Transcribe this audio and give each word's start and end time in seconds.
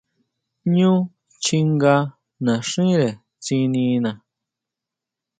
Ñú 0.75 0.91
chjinga 1.43 1.95
naxíre 2.45 3.09
tsinina. 3.43 4.11